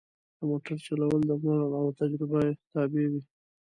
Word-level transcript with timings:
د 0.37 0.39
موټر 0.49 0.77
چلول 0.85 1.21
د 1.29 1.31
عمر 1.37 1.59
او 1.79 1.85
تجربه 1.99 2.39
تابع 2.73 3.05
وي. 3.11 3.21